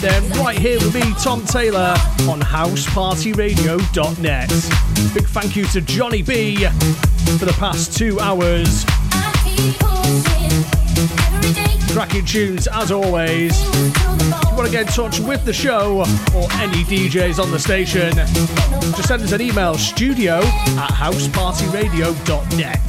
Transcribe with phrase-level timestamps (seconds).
[0.00, 1.94] Then, right here with me, Tom Taylor,
[2.28, 4.48] on housepartyradio.net.
[5.14, 6.64] Big thank you to Johnny B
[7.38, 8.84] for the past two hours.
[11.92, 13.52] Cracking tunes as always.
[13.60, 15.98] If you want to get in touch with the show
[16.34, 18.14] or any DJs on the station,
[18.96, 22.80] just send us an email studio at housepartyradio.net.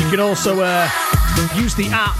[0.00, 0.88] You can also uh,
[1.56, 2.14] use the app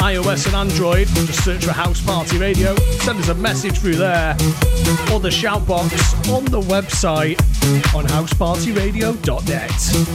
[0.00, 1.08] iOS and Android.
[1.08, 2.74] Just search for House Party Radio.
[3.00, 4.36] Send us a message through there
[5.12, 5.92] or the shout box
[6.28, 7.38] on the website
[7.94, 10.11] on housepartyradio.net.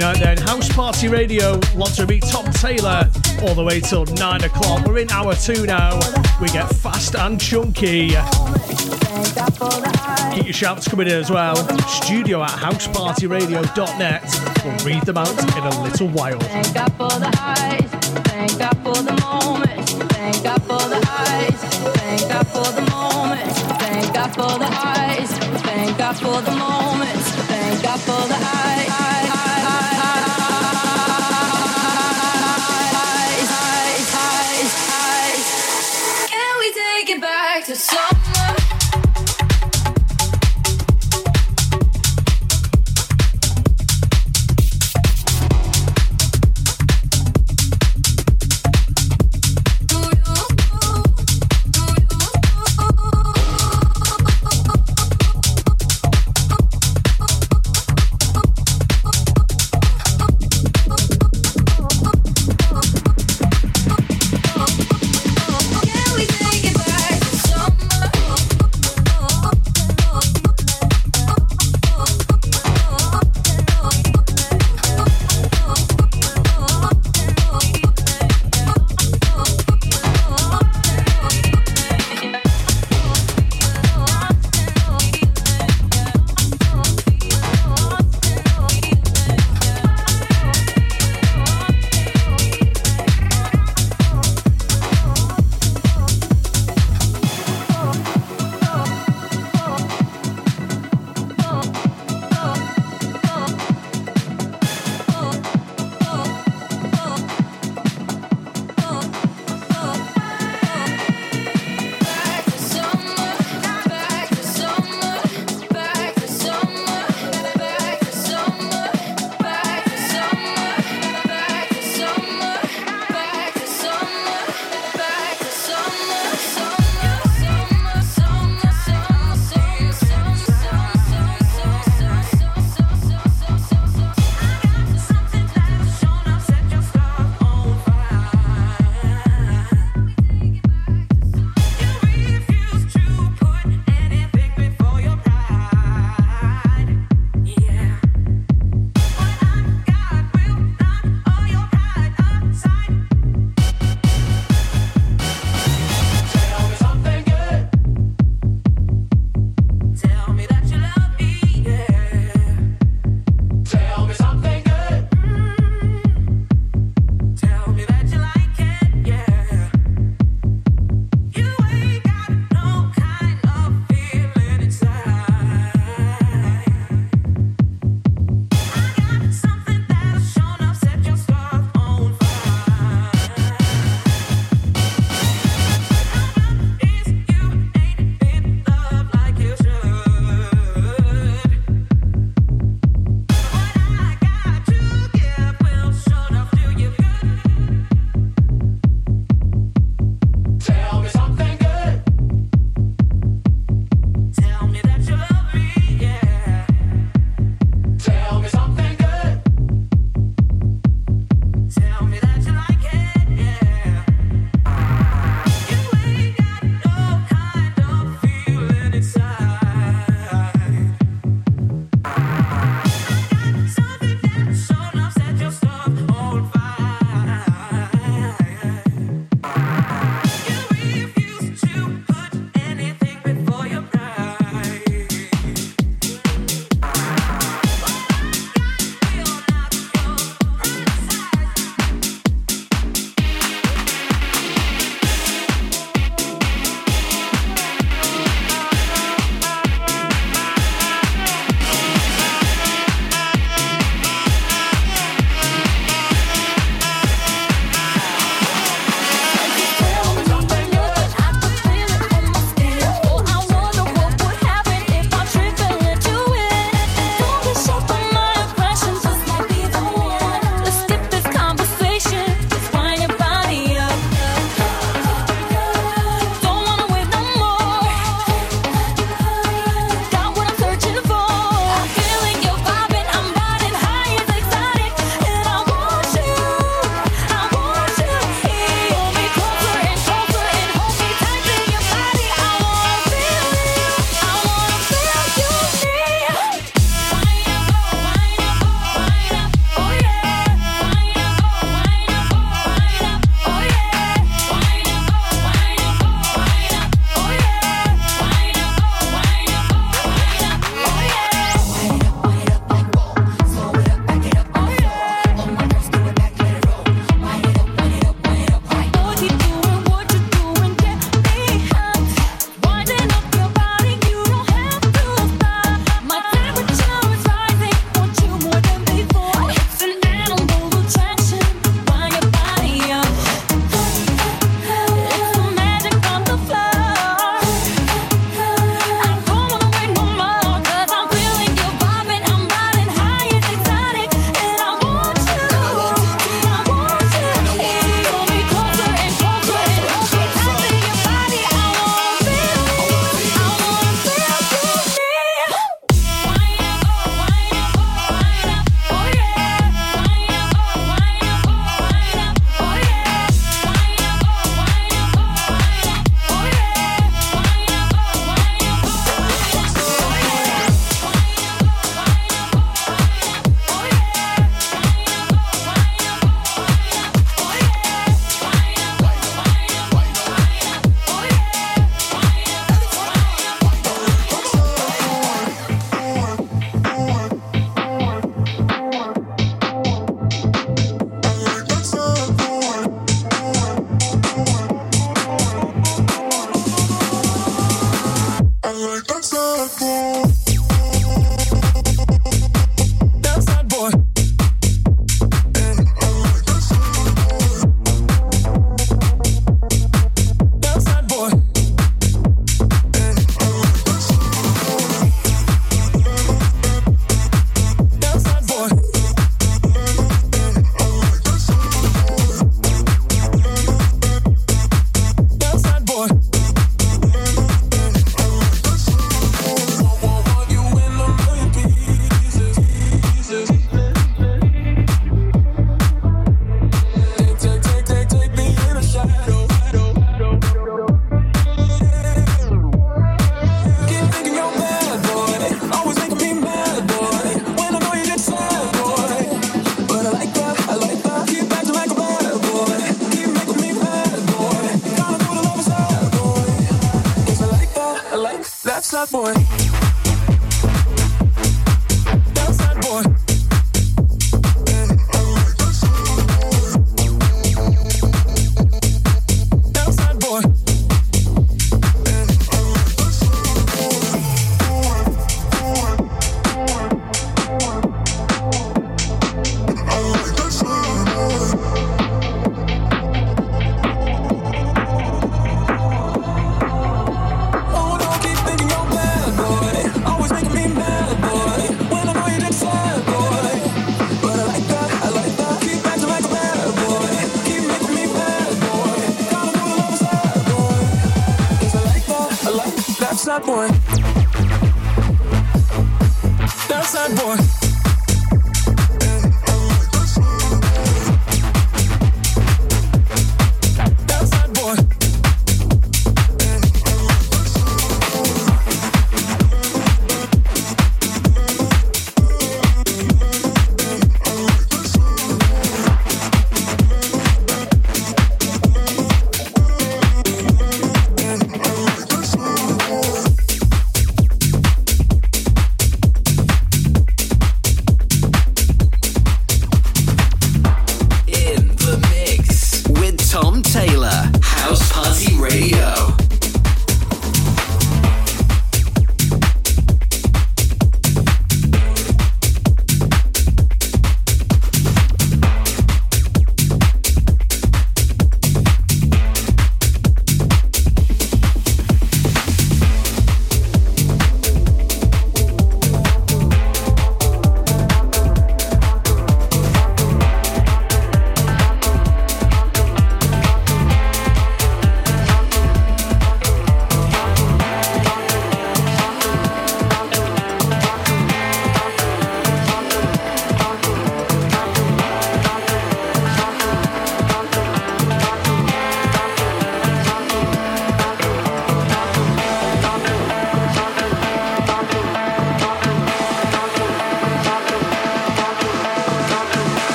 [0.00, 3.10] Saturday night then, House Party Radio, lots of me, Tom Taylor,
[3.42, 4.86] all the way till 9 o'clock.
[4.86, 5.98] We're in hour two now.
[6.40, 8.10] We get fast and chunky.
[10.34, 11.56] Keep your shouts coming in as well.
[11.88, 14.22] Studio at housepartyradio.net.
[14.64, 16.40] We'll read them out in a little while.
[16.40, 17.90] Thank God for the highs.
[18.26, 19.92] Thank God for the moments.
[19.92, 21.60] Thank God for the highs.
[21.96, 23.60] Thank God for the moments.
[23.60, 25.30] Thank God for the highs.
[25.62, 27.25] Thank God for the moments.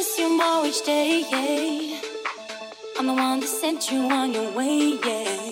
[0.00, 2.00] miss you more each day, yeah.
[2.98, 5.50] I'm the one that sent you on your way, yeah.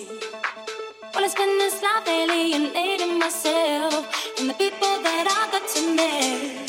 [1.23, 4.03] it's been this life alienating myself
[4.39, 6.68] and the people that I got to meet.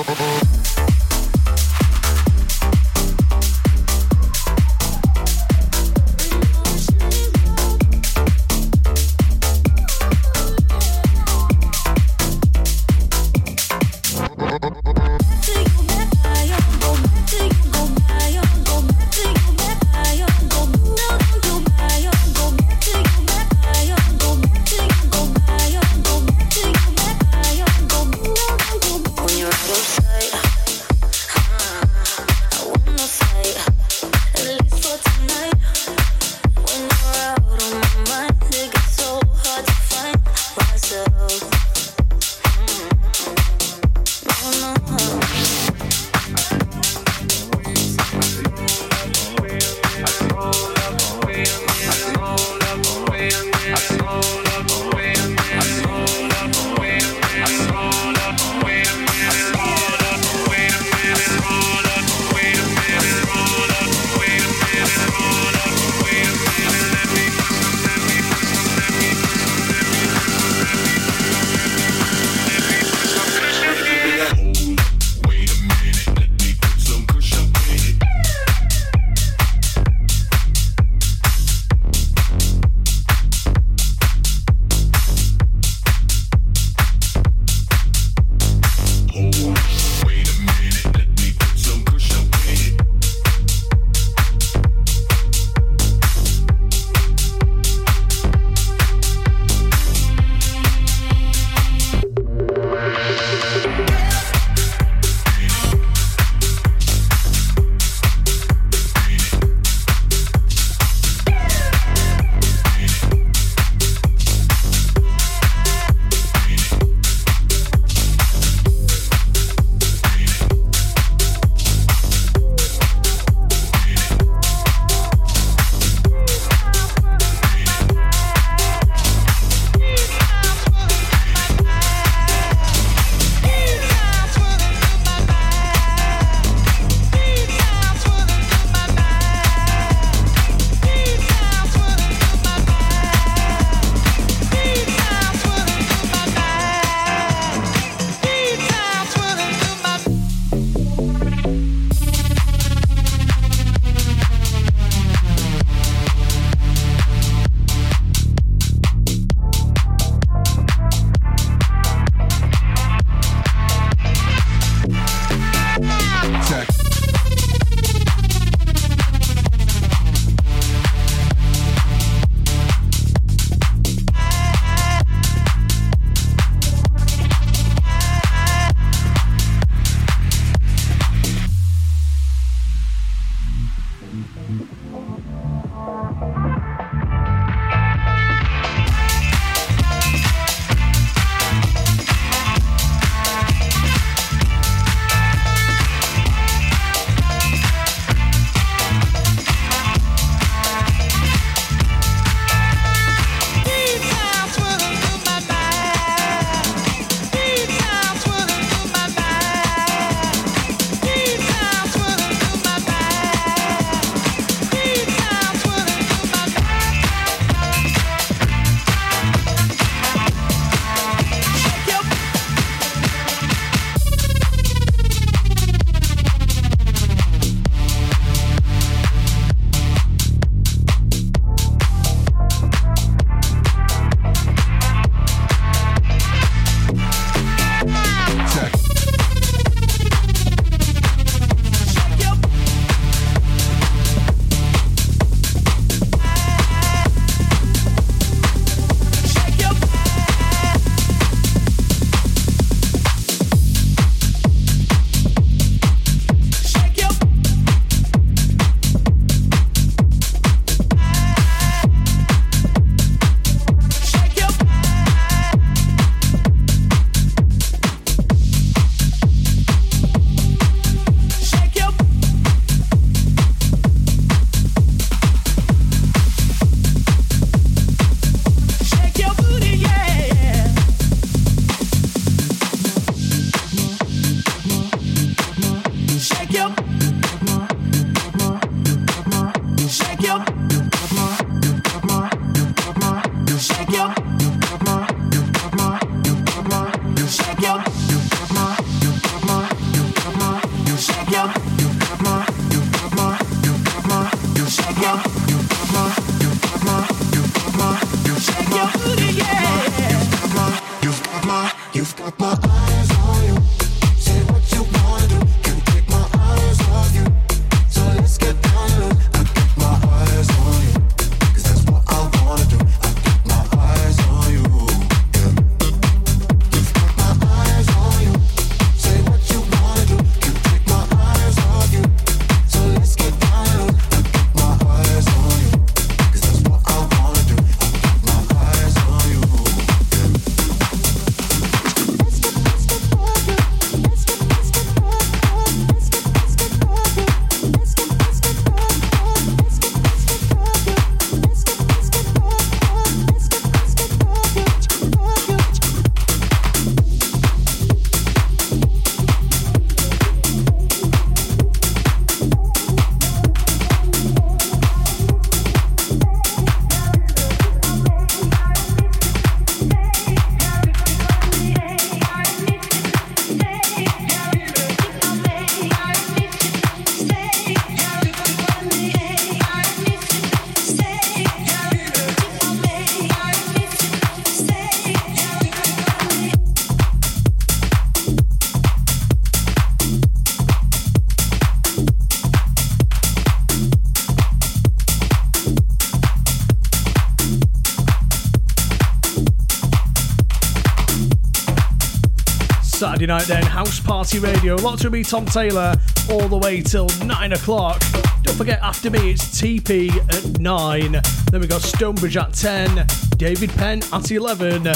[403.21, 404.73] Saturday night then, House Party Radio.
[404.77, 405.93] Lots with me, Tom Taylor,
[406.31, 408.01] all the way till 9 o'clock.
[408.41, 411.11] Don't forget, after me, it's TP at 9.
[411.51, 413.05] Then we got Stonebridge at 10,
[413.37, 414.87] David Penn at 11.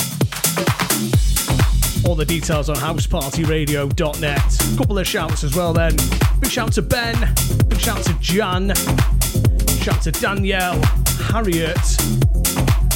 [2.03, 4.75] All the details on housepartyradio.net.
[4.75, 5.95] Couple of shouts as well then.
[6.39, 7.31] Big shout to Ben,
[7.67, 8.73] big shout to Jan,
[9.83, 10.81] shout to Danielle,
[11.29, 11.77] Harriet,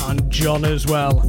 [0.05, 1.28] and John as well.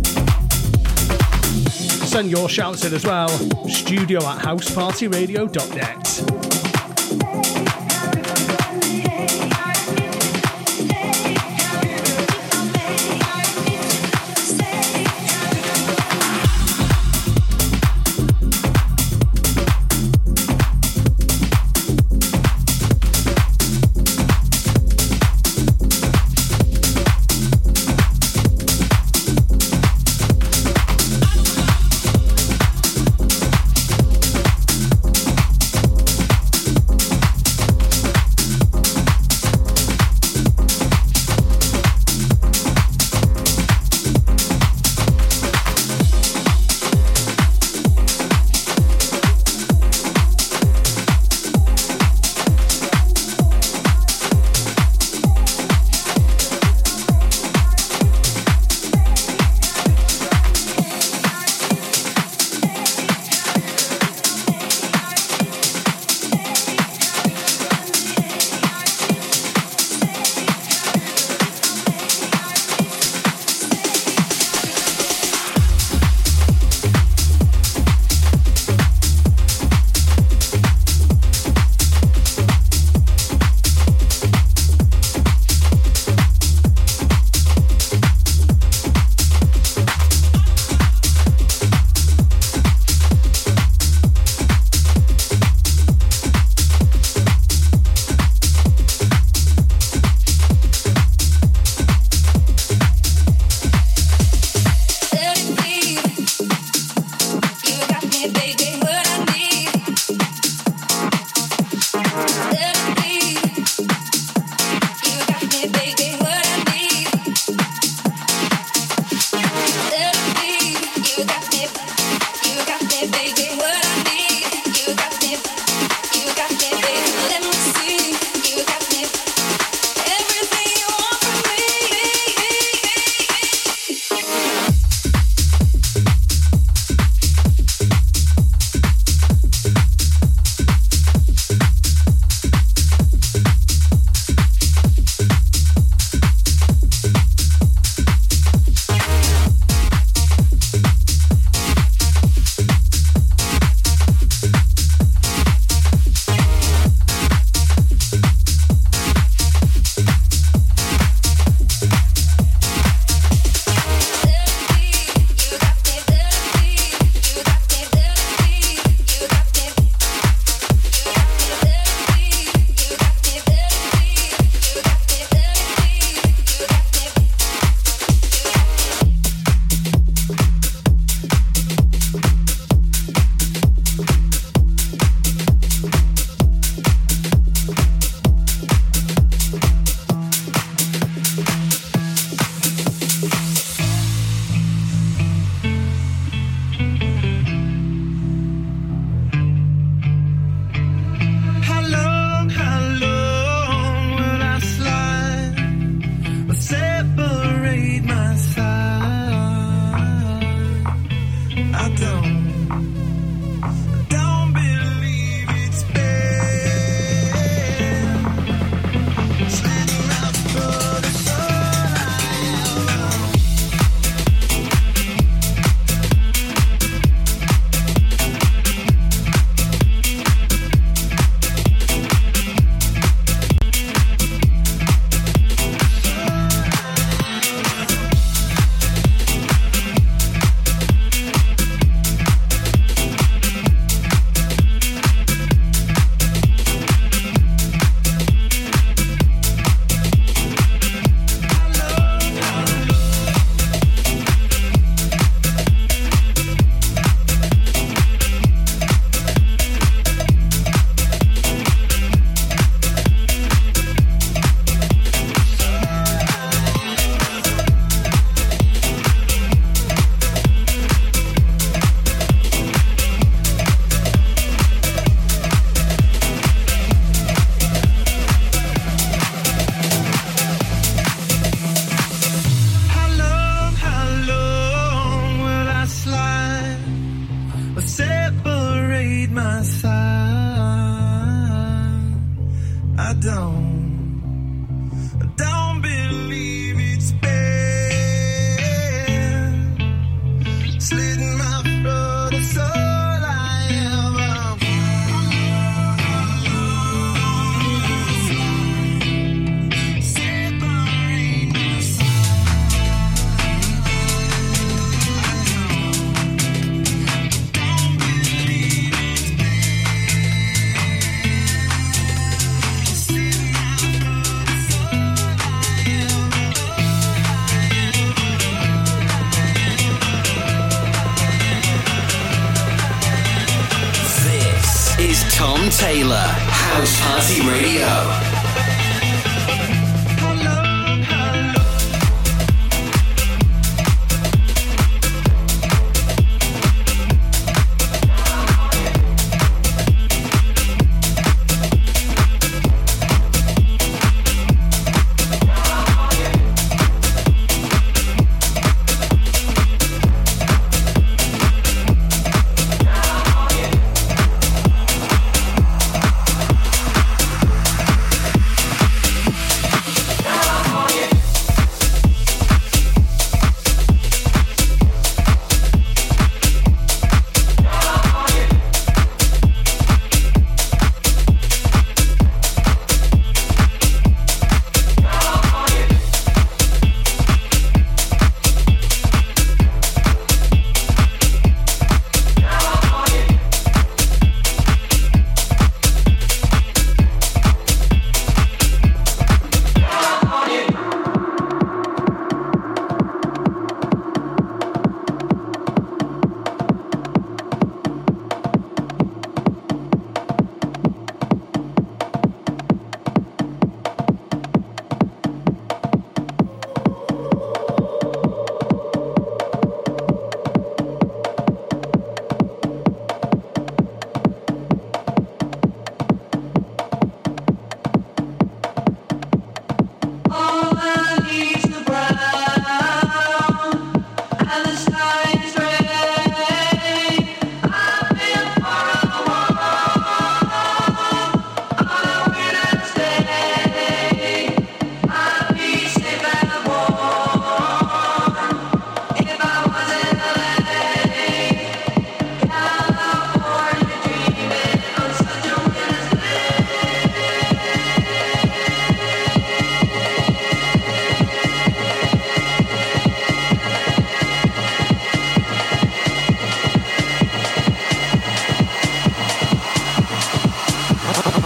[2.11, 3.29] Send your shouts in as well.
[3.69, 6.10] Studio at housepartyradio.net.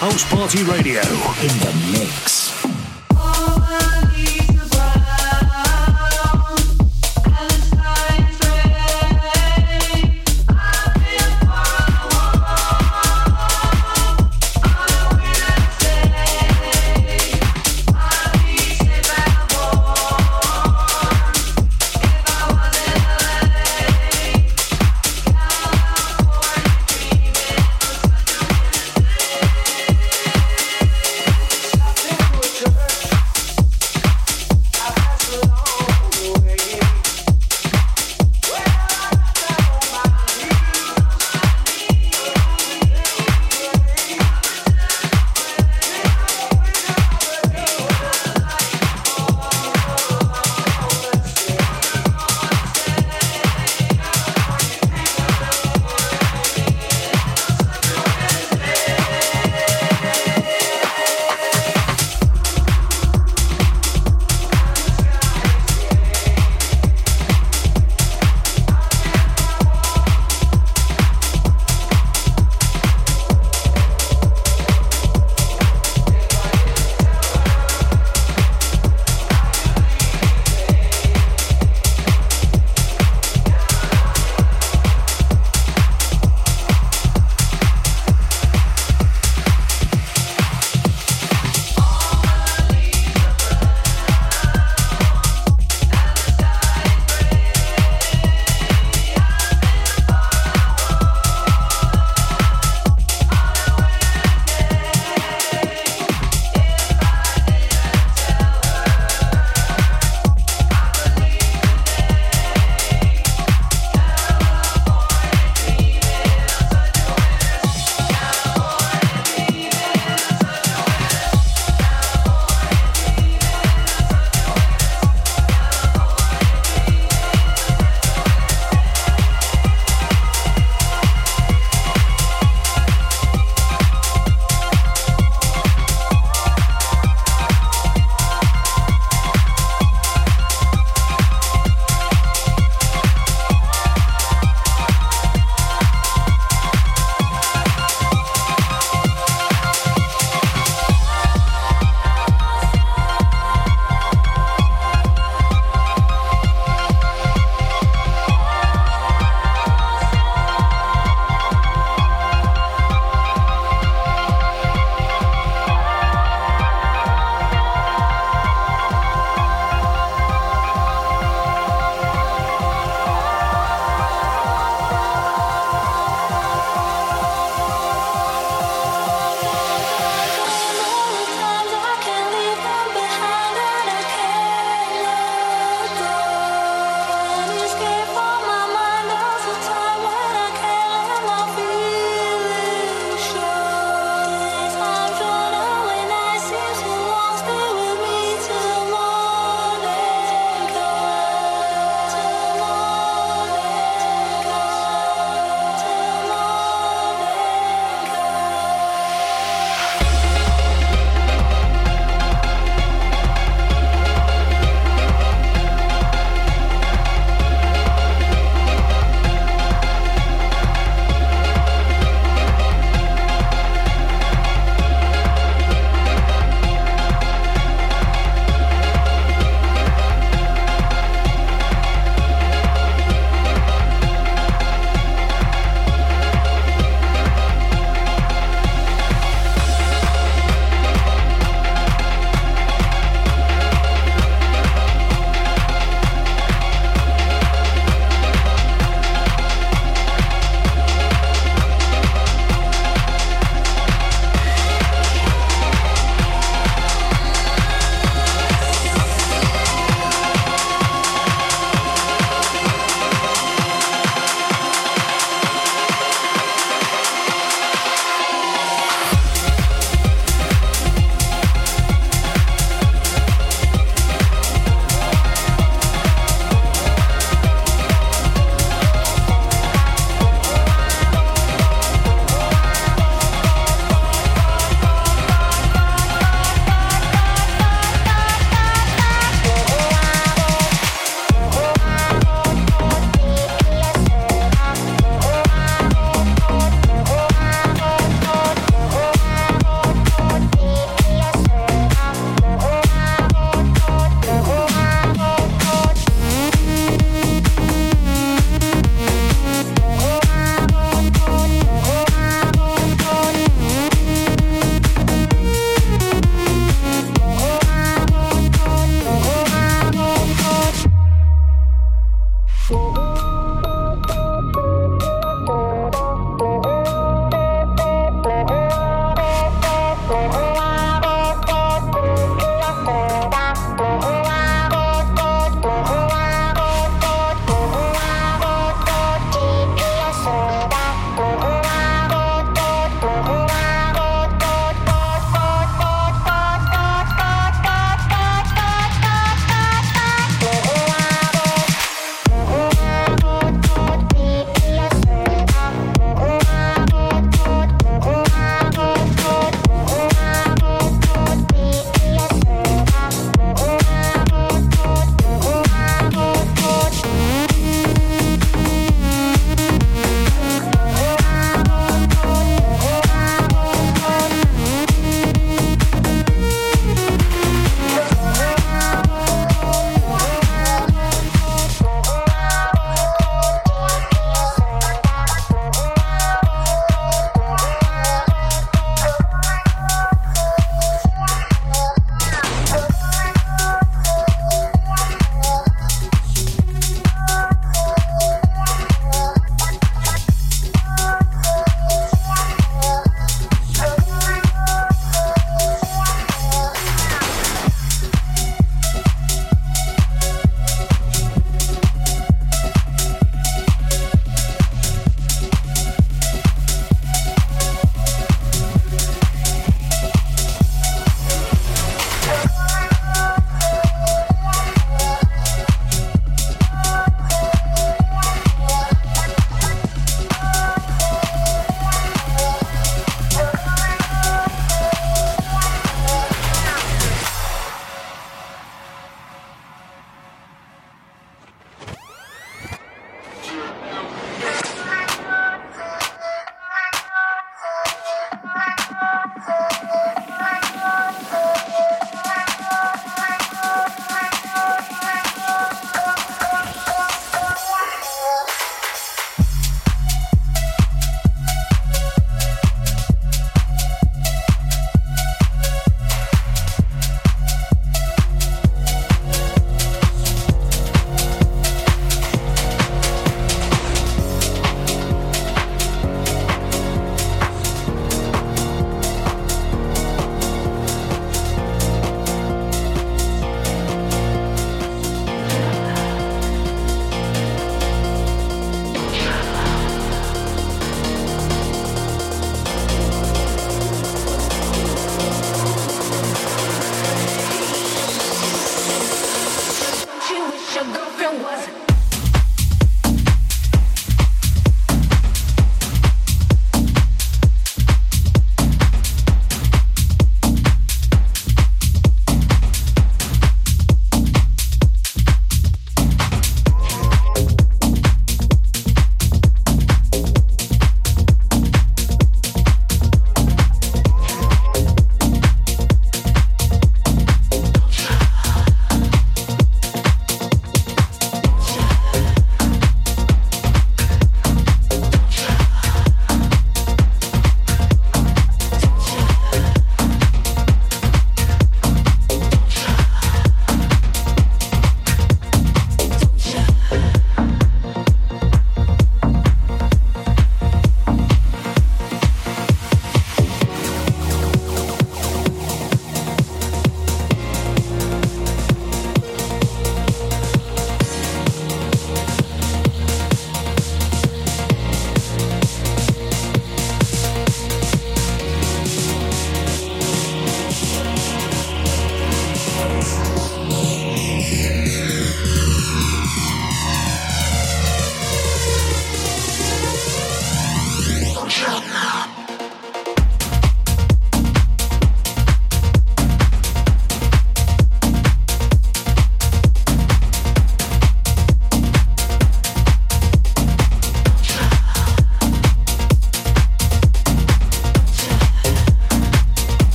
[0.00, 1.02] Party Radio
[1.42, 2.49] in the mix.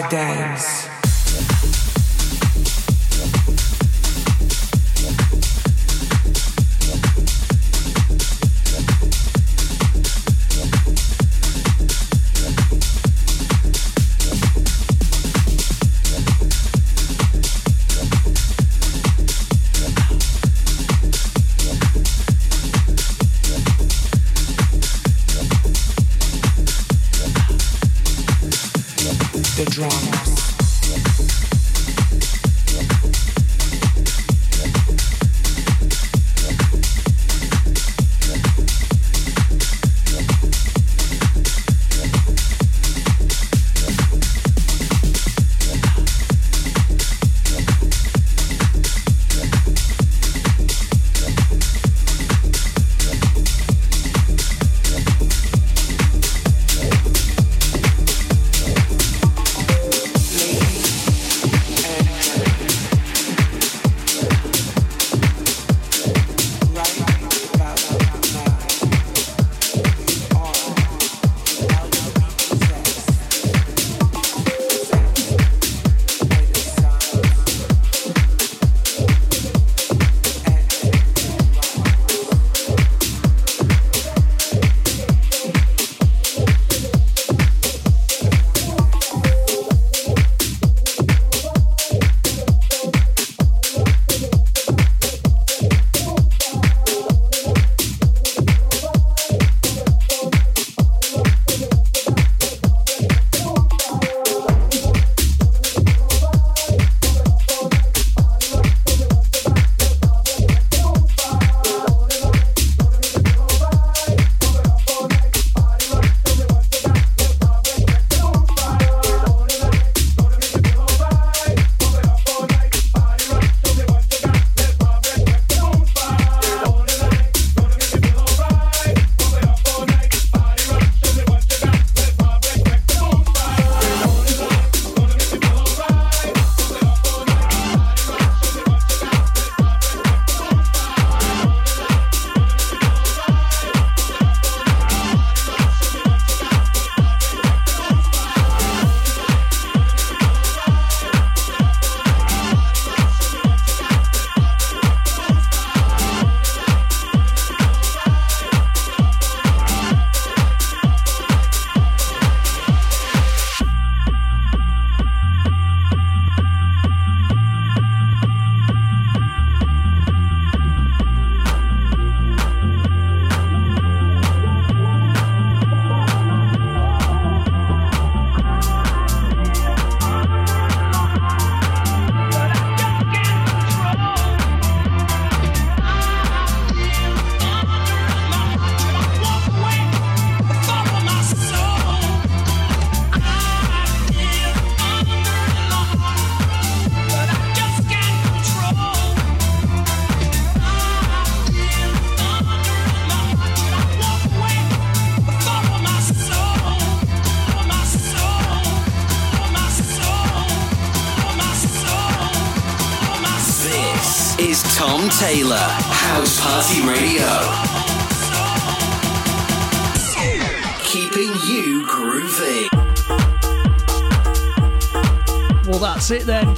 [0.00, 0.41] Wanna.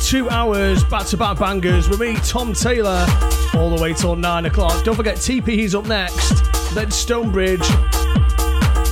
[0.05, 3.07] Two hours back to back bangers with me, Tom Taylor,
[3.55, 4.85] all the way till nine o'clock.
[4.85, 6.43] Don't forget, TP, he's up next.
[6.75, 7.67] Then Stonebridge.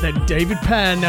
[0.00, 1.02] Then David Penn.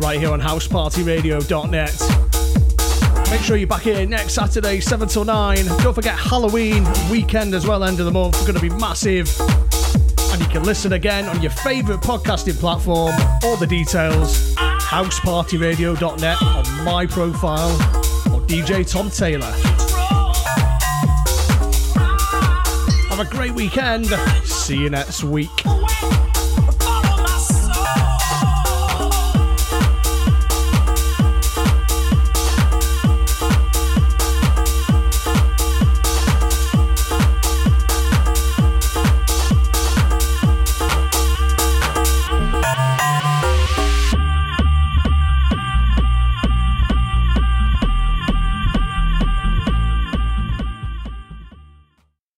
[0.00, 3.30] Right here on housepartyradio.net.
[3.30, 5.66] Make sure you're back here next Saturday, 7 till 9.
[5.66, 8.40] Don't forget Halloween weekend as well, end of the month.
[8.40, 9.32] Going to be massive.
[10.32, 13.14] And you can listen again on your favourite podcasting platform.
[13.44, 17.99] All the details, housepartyradio.net on my profile
[18.50, 19.52] DJ Tom Taylor.
[23.08, 24.06] Have a great weekend.
[24.44, 25.59] See you next week.